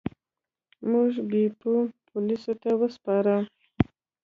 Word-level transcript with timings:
موږ 0.91 1.11
بیپو 1.29 1.73
پولیسو 2.07 2.53
ته 2.61 2.69
وسپاره. 2.81 3.37